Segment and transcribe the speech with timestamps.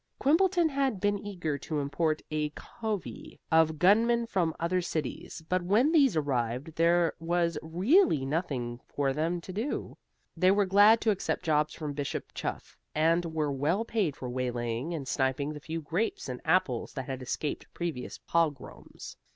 [0.17, 5.91] Quimbleton had been eager to import a covey of gunmen from other cities, but when
[5.91, 9.95] these arrived there was really nothing for them to do.
[10.35, 14.91] They were glad to accept jobs from Bishop Chuff, and were well paid for waylaying
[14.95, 19.15] and sniping the few grapes and apples that had escaped previous pogroms.